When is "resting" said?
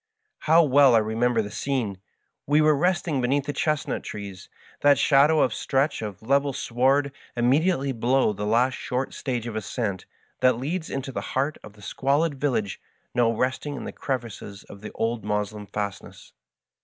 2.75-3.21